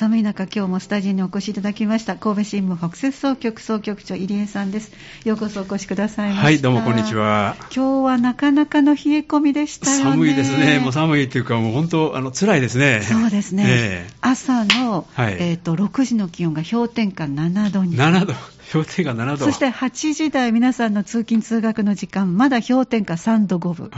[0.00, 4.92] 寒い中今日もスタジオにお越しいただきました神戸新聞北摂総局総局長入江さんです。
[5.26, 7.54] ようこそお越しくださいはいどうもこんにちは。
[7.64, 10.02] 今日はなかなかの冷え込みでしたよね。
[10.12, 10.78] 寒いですね。
[10.78, 13.02] もう寒いというかもう本当あの辛いですね。
[13.02, 17.98] そうですね、えー、朝の、はい、えーと、と6時の気温が氷点下7度に。
[17.98, 18.32] 7度。
[18.72, 19.44] 氷点下7度。
[19.44, 23.90] そして8時台皆さんの通勤通学の時間まだ氷点下3度5分。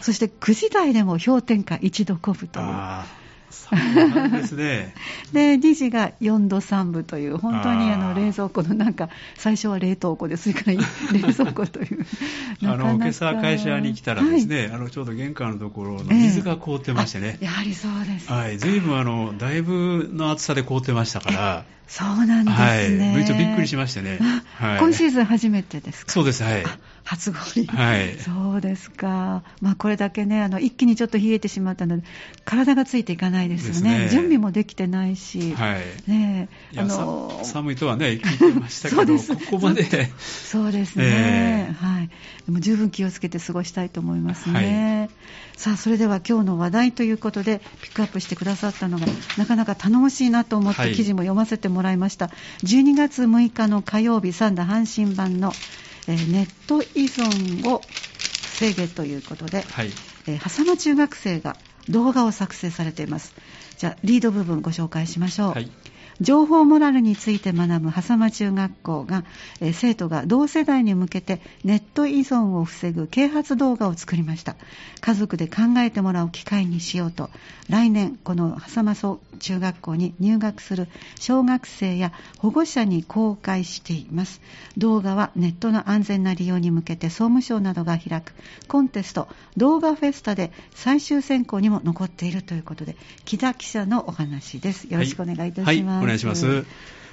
[0.00, 2.66] そして9時台でも氷点下1度5分という
[3.50, 4.94] そうですね。
[5.32, 10.76] で、2時が4度3分という、本当にあの冷蔵庫のなんか、最初は冷凍庫で、それから
[11.12, 12.06] 冷蔵庫という。
[12.64, 17.38] あの、今朝会社に来たらですね、はい、あの、ちょうど玄関のところの水が凍ってましてね。
[17.40, 18.30] えー、やはりそうです。
[18.30, 21.64] はい、随分あの、だいぶの暑さで凍ってましたから。
[21.88, 23.12] そうなんですね。
[23.14, 23.24] はい。
[23.24, 24.18] ちょびっくりしましてね。
[24.58, 26.12] はい、今シーズン初めてですか？
[26.12, 26.64] そうです、はい。
[27.02, 27.66] 初氷。
[27.66, 28.18] はい。
[28.18, 29.42] そうですか。
[29.62, 32.04] まあこれだけね、あの、一気にちょっと冷えてしまったので、
[32.44, 34.06] 体がついていかないですよね。
[34.06, 35.52] ね準備もできてないし。
[35.54, 36.10] はい。
[36.10, 40.10] ねあの寒いとはね、聞いてましたけど、 ここまで。
[40.18, 42.08] そうですね、えー、はい。
[42.46, 45.00] でも十分気をつけて過ごしたいと思いますね。
[45.00, 45.10] はい、
[45.56, 52.26] さあ、それでは今日の話題ということで、ピックアップしてくださったのが、なかなか頼もしいなと思って記事も読ませてもらいました。
[52.26, 52.32] は
[52.62, 55.52] い、12月6日の火曜日、三田阪神版の
[56.08, 57.82] えー、ネット依存を
[58.58, 59.90] 防げということで、はい
[60.26, 61.56] えー、狭間中学生が
[61.88, 63.34] 動画を作成されています。
[63.78, 65.50] じゃあ、リード部分ご紹介しましょう。
[65.52, 65.70] はい
[66.20, 69.24] 情報モラルについて学ぶ狭間中学校が、
[69.60, 74.56] えー、生徒が同世代に向けてネット依存を防ぐ啓発動画を作りました。
[75.00, 77.30] 家族で考えてもらう機会にしようと
[77.68, 80.88] 来年この狭間中学校に入学する
[81.20, 84.40] 小学生や保護者に公開しています。
[84.76, 88.32] 動画はネットの安全な利用に向けて総務省などが開く
[88.66, 94.84] コンテスト動画フェスタで最終選考にも残っているということで木田記者のお話です。
[94.84, 96.64] よろしくお願いいたします、はいはい、願いします。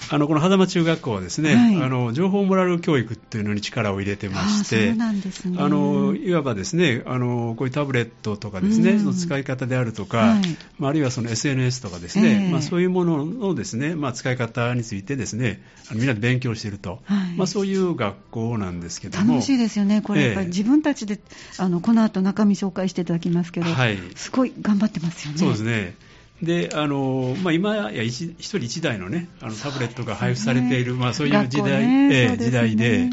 [0.09, 10.41] あのこの狭間中学校はですね、はい、あの情報モラル教育っていうのに力を入れてまして、そうなんですね、あのいわばですねあのこういうタブレットとかですね、の使い方であるとか、はい、
[10.78, 19.34] まあ、あるいはその SNS とかですね、えー、まあ、そういうもののですね、まあ、使い方についてですね、みんなで勉強していると、はい、まあ、そういう学校なんですけども。
[19.34, 20.28] 楽しいですよね、これ。
[20.28, 25.38] やっぱり自分たちで、えー、あのこの後中身紹介していただきますけど、はい、すごい頑張ってますよね。
[25.39, 25.95] そうですね
[26.41, 32.34] であのまあ、今や一人一台の,、ね、あのタブレットが配布されている、そう、ね,、まあ、そういう時代ね。
[32.34, 33.09] え時代で。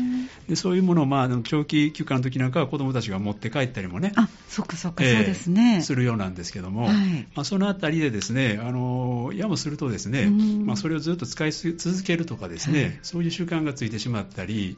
[0.49, 5.83] で、そういうものを、まあ、長期休暇の時なんかは子どもたちが持って帰ったりもね、あそっかそっか、そうですね。
[5.83, 6.94] するようなんですけども、はい、
[7.34, 10.28] まあ、そのあたりでですねあのやもするとですね、
[10.65, 14.77] まあ、それをずっと使い続けるとかですね、はい、そういう習慣がついてしまったり、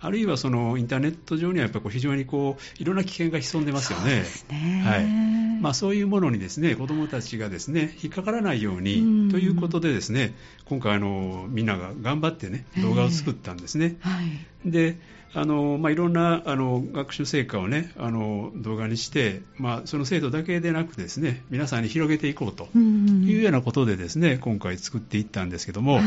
[0.00, 4.24] あるいはそのインターネット上にはやっぱこう非常にこういろんな危険が潜んでますよね。
[4.24, 4.82] そうね。
[4.84, 10.34] はいまあ、そういうものにですね子どもたちがですね引っかからないようにということでですね
[10.66, 13.96] 今回あのみんなが頑張ってね動画を作ったんですね。
[14.00, 14.22] は
[14.64, 14.98] い、で
[15.34, 26.02] あのまあ、いろんなあの学習成果を、ね、あの動画にして、まあ、その生徒だけでなくですね皆さんに広げていこうというようなことでですね今回作っていったんですけども、はい、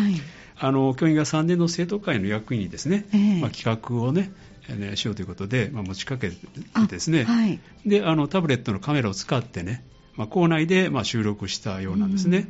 [0.58, 4.32] あの教員が3年の生徒会の役員にですね、えー、まあ、企画をね
[4.96, 6.36] しようということで、まあ、持ちかけて
[6.88, 9.84] ですね、はい、であのタブレットのカメラを使ってね、
[10.16, 12.48] まあ、校内でまあ収録したようなんですね。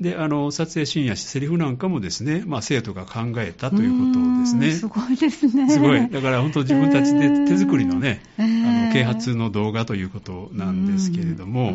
[0.00, 4.70] であの撮影シーンやセリフなんかもですね、まあ、生徒が考えたということですね。
[4.70, 5.68] すごいですね。
[5.68, 6.08] すごい。
[6.08, 11.74] だから本当自分たちで手作りのね、えー、あの啓発の動画ということなんですけれども、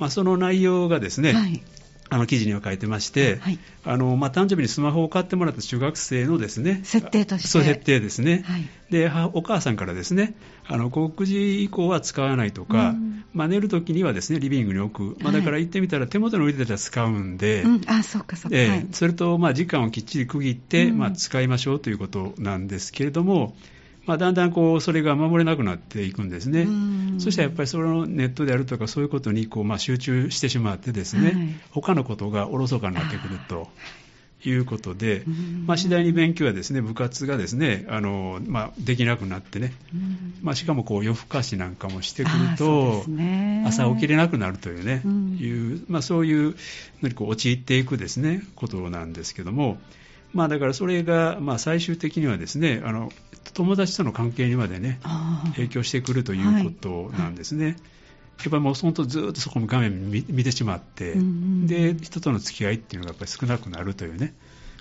[0.00, 1.62] まあ、その内容がですね、はい、
[2.10, 7.48] あの記事には書いてまして、はい、あのまあ、誕生日にスマホを買ってもらった中学生のですね設定として。
[7.48, 10.34] そう設定ですね、はい、でお母さんからですね
[10.66, 23.54] あの9時以降は使わないとか、うん、まあ、寝るときにはですねリビングに置く、まあ、だから言ってみたら手元に置いてたら使うんで、うん、あそうかそうか、えー、それとまあ時間をきっちり区切って、うん、まあ、使いましょうということなんですけれども、
[24.08, 26.66] まあ、だんだんこうそれが守れなくなっていくんですね。
[27.18, 31.34] そしたらやっぱりそのネットであるとかそういうことにこうまあ集中してしまってですね、はい、
[31.72, 33.68] 他のことがおろそかになってくると。
[34.44, 35.24] いうことで、
[35.66, 39.72] まあ、次第に勉強はですね部活がですねあの、まあ、できなくなってね、
[40.42, 43.04] まあ、しかもこう夜更かしなんかもしてくると、
[43.66, 45.02] 朝起きれなくなるというね、
[45.44, 46.54] いう、まあ、そういう
[47.02, 49.76] のにこう陥っていくですねことなんですけども、
[50.32, 53.10] まあ、だからそれが、まあ、最終的にはですねあの
[53.52, 55.00] 友達との関係にまでね
[55.56, 57.64] 影響してくるということなんですね。
[57.64, 57.72] はい。
[57.74, 57.82] はい
[58.38, 64.34] やっぱりもう本当ずっとそこの画面見てしまって、うんうん、で人との付き合いっていうのがやっぱり少なくなるというね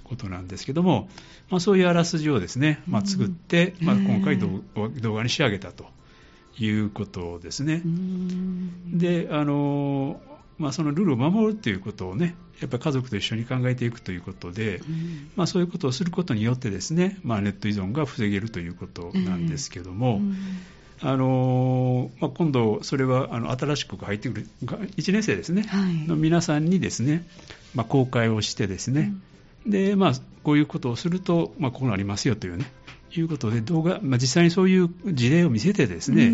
[0.03, 1.09] ことなんですけども、
[1.49, 5.85] まあ、そういうあらすじをですね、まあ、作って、うん、まあ、今回動画に仕上げたと
[6.59, 7.81] いうことですね。
[8.93, 10.21] であの
[10.57, 20.35] まあ、そのルールを守るということをね、やっぱり家族と一緒に考えていくということで、うん、まあ、そういうことをすることによってですね、まあ、ネット依存が防げるということなんですけども、うん。
[20.99, 27.27] あのまあ、今度、それはあの新しく入ってくる1年生ですね、はい、の皆さんにですね、
[27.75, 29.13] まあ、公開をしてですね、
[29.65, 30.13] うん、でまあ、
[30.43, 32.65] こういうことをすると、まあ、こうなりますよというね、
[33.15, 36.31] いうことで、動画、まあ、実際にそういう事例を見せてですね、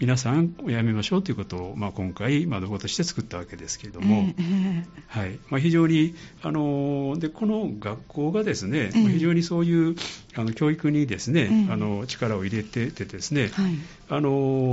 [0.00, 5.38] 皆さんやめましょうということを、まあ、今回、まあ、動画として作ったわけですけれども、えー、はい。
[5.48, 9.96] まあ、非常にあので、この学校がですね、えー、非常にそういう
[10.36, 13.74] あの教育にですね、えー、あの力を入れててですね、はい、
[14.08, 14.30] あの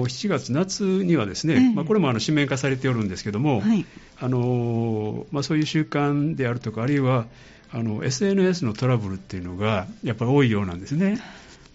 [0.07, 3.85] 7月夏にはですね、まあ、これもあの紙面化されておるんですけれども、はい、
[4.19, 7.25] あのまあ、そういう習慣であるとか、あるいは
[7.73, 11.19] あの SNS のトラブルっていうのがやっぱり多いようなんですね。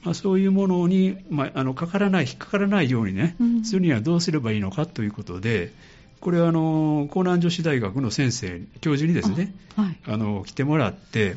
[0.07, 5.73] まあ、そういうものに、まあ、あのかからない、引っかからないようにね、するにはどうすればいいのかということで、
[6.21, 11.37] これはあの江南女子大学の先生、教授にですね、あはい、あの来てもらって、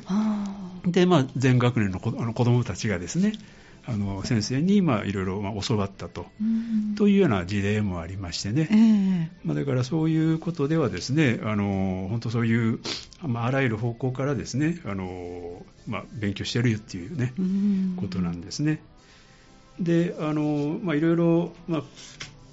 [0.85, 3.33] でまあ、全学年の子あの子どもたちがですね、
[3.89, 6.27] あの先生にまあいろいろまあ教わったと、
[6.95, 12.79] というような事例もありましてね、えー、まあ、だからそういうことではですねあの本当そういう、
[13.23, 17.33] まあ、あらゆる方向からですねあの、まあ、勉強してるっていうね、
[17.97, 18.79] ことなんですね。
[19.79, 21.83] であの、まあ、いろいろ、まあ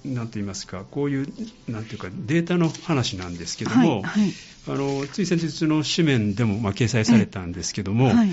[0.05, 1.27] なんと言いますか、こういう、
[1.67, 4.33] なんていうか、データの話なんですけども、はいはい、
[4.69, 8.29] あのつい先日の紙面でもまあ掲載されたんですけども、はい、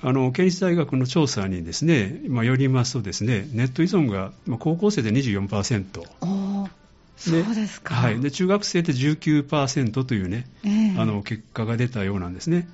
[0.00, 6.68] あの県立大学の調査にですね、まあ、よりますとですねネット依存が、まあ、高校生で24%。
[7.16, 12.68] そうですか、はい、で中学生で19%というね、えー、あの結果が出たようなんですね。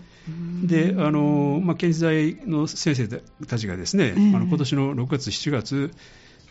[0.65, 3.09] であの、まあ、県立大の先生
[3.47, 5.91] たちがですね、えー、あの今年の6月、7月、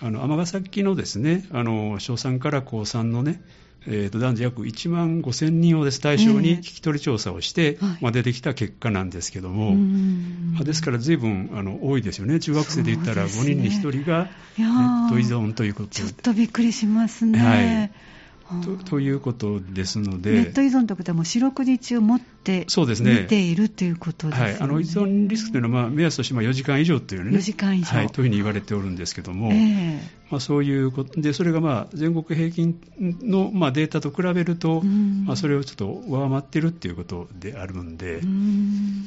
[0.01, 3.41] 尼崎のですねあの小3から高3のね
[3.87, 15.95] えー、と男女約1万5000人をです対象に聞き取り調査をして、えー、まあ、出てきた結果なんですけども、まあ、ですから随分あの多いですよね、中学生で言ったら5人に1人がネット依存ということで。
[15.95, 17.39] ちょっとびっくりしますね。
[17.39, 17.91] はい。
[18.61, 29.99] とということですので、ネット依存ということは、もう四六時中持ってそうです、ね、見ているということです、ね、はい、あの依存リスクというのは、まあ、目安として4時間以上というね、4時間以上、はい、というふうに言われておるんですけども、えー、
[30.29, 32.79] まあ、そういうことで、それがまあ全国平均
[33.21, 38.21] のまあデータと比べると、まあ、それをちょっと上回っているということであるんで、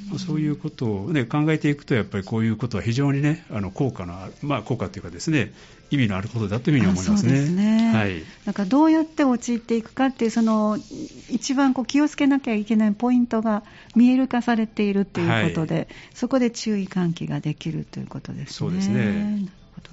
[0.08, 5.52] まあ、そういうことを、ね、考えていくと、やっぱりこういうことは非常にね、あの効果のある、まあ、効果というかですね、
[5.90, 7.36] 意味のあることだというふうに思いますね。
[7.46, 7.92] すね。
[7.94, 8.22] はい。
[8.44, 10.78] なんかどうやって陥っていくかっていう、その、
[11.30, 13.62] 一番こう気をつけなきゃいけないポイントが
[13.94, 18.46] 見える化されているということで、はい、そこで注意喚起ができるということですね。
[18.52, 19.48] そうですね。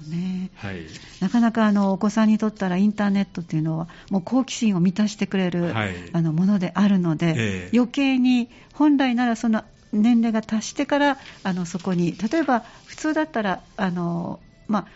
[0.08, 0.86] ね、はい、
[1.20, 14.86] なかなかあのお子さんにとったらインターネットというのはもう好奇心を満たしてくれる、はい、あのものであるので、えー、余計に本来ならその年齢が達してからあのそこに例えば普通だったらあの、まあ、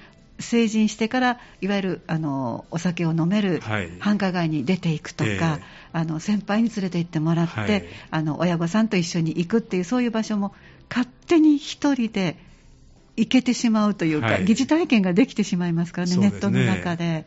[0.42, 3.60] 成人してからいわゆるあのお酒を飲める
[4.00, 5.38] 繁華街に出ていくとか、はいえ。
[5.58, 5.62] ー、
[5.92, 10.54] あの先輩に連れて行ってもらって、はい、あの親御さんと一緒に行くっていうそういう場所も
[10.90, 12.36] 勝手に一人で
[13.16, 17.26] 行けてしまうというか、はい、疑似体験ができてしまいますからね、ネットの中で。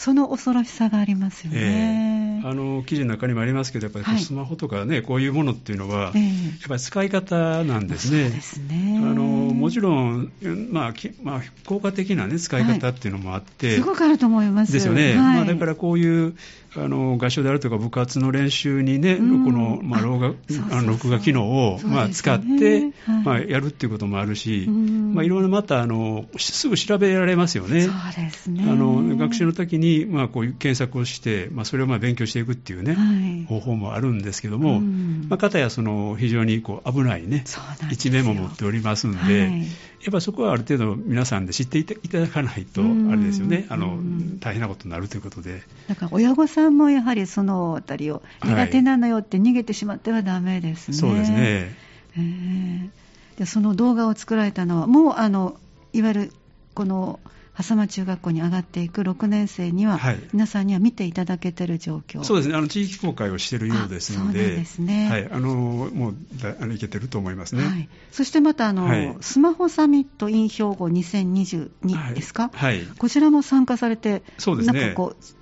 [0.00, 8.22] その恐ろしさがありますよね、えー、あの記事の中にもありますけど、やっぱりスマホとかね、はい、こういうものっていうのは、えー、やっぱり使い方なんですね。
[8.24, 8.98] そうですね。
[8.98, 10.32] あのもちろん、
[10.70, 14.72] まあまあ、効果的な、ね、使い方っていうのもあって、はい、すごくあると思います。
[14.72, 15.08] ですよね。
[15.08, 16.34] はい、まあ、だからこういう
[16.76, 22.92] あの合唱であるとか部活の練習にね、うん、この、まあ、録画あの録画機能を、まあ、使って、はい、
[23.24, 27.82] まあ、やるっていうこともあるし、うん、まあ、いろいろまたあのすぐ調べられますよね。
[27.82, 28.64] そうですね。
[28.66, 33.02] あの学習の時に、まあ、こういう検索をして、まあ、それをまあ勉強していくっていうね、は
[33.42, 37.44] い、方法もあるんですけども、うん、まあ、かたやその非常にこう危ないね
[37.90, 39.66] 一面も持っておりますんで、はい、や
[40.08, 42.84] っぱそこはある程度皆さんで知っていただかないと、あ
[43.16, 43.98] れですよね、あの
[44.40, 45.62] 大変なことになるということで。
[45.88, 50.96] だから親御さんもやはりそのあたりを苦手なのよって逃げてしまってはだめですね。
[50.96, 51.74] そうですね。
[52.16, 52.90] えー、
[53.38, 55.56] でその動画を作られたのはもうあの
[55.92, 56.32] いわゆる
[56.74, 57.20] この
[57.60, 62.24] 笠間中学校に上がっていく6年生には、はい、皆さんには見ていただけている状況。
[62.24, 66.14] そうですね、あの地域公開をしているようですので、そうですね、はい、あのもう
[66.58, 74.94] あのいけてると思いますね、はい、そしてまたあの、はい、スマホサミット in 兵庫2022ですか、はい、こちらも参加されて、そうですね、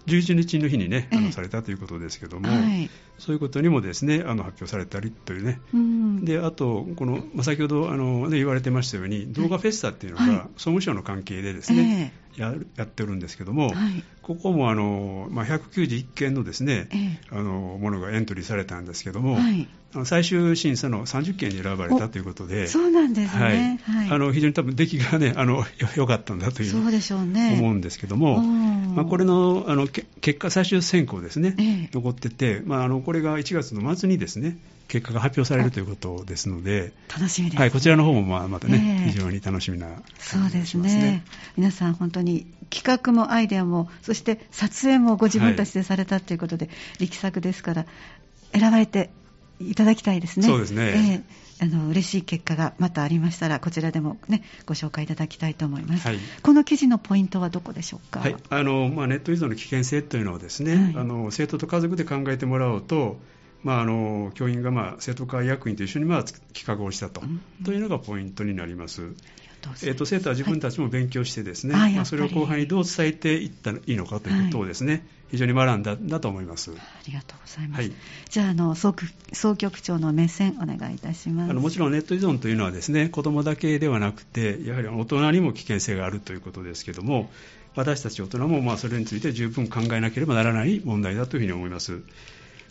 [0.08, 2.48] 11日の日にね、あのされたということですけども、
[3.18, 19.68] そういうことにもですねあの発表されたりというね、うん、であと、この、まあ、先ほどあの、ね、言われてましたように、動画フェスタっていうのが、総務省の関係でですね、ややってるんですけども、はい、ここもあの、まあ、191件のですね、ええ、あのものがエントリーされたんですけども、はい、
[20.04, 25.64] 最終審査の30件に選ばれたということで、そうなんですね、はい、あの非常に多分出来がね、あの
[25.96, 41.24] 良かったんだというそうでしょう、ね、思うんですけども、まあ、これのあの結果、最終選考ですね、ええ、残ってて、まあ、あのこれが1月の末にですね、結果が発表されるということですので、楽しみです、ね、はい、こちらの方もまあまたね、えー、非常に楽しみな、ね、そうですね。
[41.56, 47.86] 皆さん本当に企画もアイデアも、そして撮影もご自分たちでされたということで、はい、力作ですから、
[48.52, 49.10] 選ばれて
[49.60, 50.46] いただきたいですね。
[50.46, 51.22] そうですね。
[51.28, 58.36] えーあの嬉しい結果がまたありましたらこちらでも、ね、ご紹介いただきたいと思います、はい、この記事のポイントはどこでしょうか、はい。
[58.48, 63.16] あのまあ、ネット依存の危険性というのをですね、はい、あの生徒と家族で考えてもらおうと
[63.64, 67.22] まあ、あの教員が、まあ、生徒会役員と一緒に、まあ、企画をしたと,、
[67.64, 69.14] というのがポイントになります。
[69.82, 76.70] えーと、生徒は自分たちも勉強してですね、はい、まあ、それを後輩にどう伝えていったらいいのかということをですね、はい、非常に学んだんだと思います。
[76.70, 76.74] あ
[77.06, 77.92] りがとうございます、はい、
[78.28, 78.94] じゃああの総
[79.32, 81.50] 総局長の目線お願いいたします。
[81.50, 87.30] あのもちろんネット依存というのはですね子どもだけではなくてやはり大人にも危険性があるということですけども
[87.74, 92.00] 私たち大人もまあそれについて十分考えなければならない問題だというふうに思います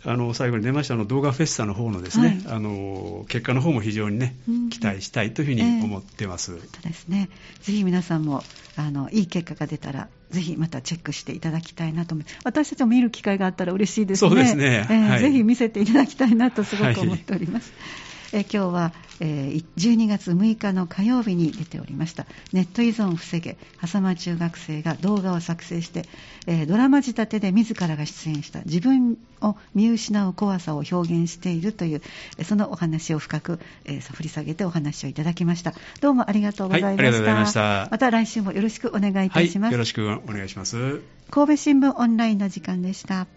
[0.08, 6.54] あの最後に出ましたの動画フェスタの方のですね、はい、あの結果の方も非常にね、うん、期待したいというふうに思ってます。
[6.54, 7.30] えー、そうですね。
[7.62, 8.42] ぜひ皆さんも
[8.78, 12.40] あのいい結果が出たらぜひまたチェックしていただきたいなと思います。
[12.46, 14.30] 私たちも見る機会があったら嬉しいですね。
[14.30, 14.88] そうですね。
[14.90, 17.74] えーはい、ぜひ見せていただきたいなとすごく思っております。
[17.78, 18.07] はい
[18.38, 22.28] え今日は、えー、12月6日の火曜日に出ておりました。
[22.54, 26.04] ネット依存を防げ狭間中学生が動画を作成して、
[26.46, 28.62] えー、ドラマ仕立てで自らが出演した。
[28.62, 32.02] 自分を見失う怖さを表現しているという
[32.44, 35.74] そのお話を深く、えー、振り下げてお話をいただきました。
[36.02, 37.88] どうもありがとうございました、はい、ありがとうございました。
[37.90, 41.02] また来週もよろしくお願いいたします、はい、よろしくお願いします。
[41.32, 43.28] 神戸新聞オンラインの時間でした